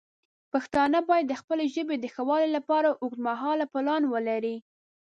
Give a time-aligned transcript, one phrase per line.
[0.51, 4.55] پښتانه باید د خپلې ژبې د ښه والی لپاره اوږدمهاله پلان ولري.